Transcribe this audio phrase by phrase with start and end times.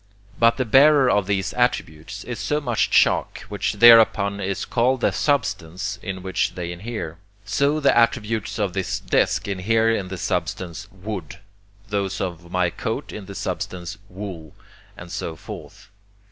[0.39, 5.11] But the bearer of these attributes is so much chalk, which thereupon is called the
[5.11, 7.19] substance in which they inhere.
[7.45, 11.37] So the attributes of this desk inhere in the substance 'wood,'
[11.89, 14.55] those of my coat in the substance 'wool,'
[14.97, 15.91] and so forth.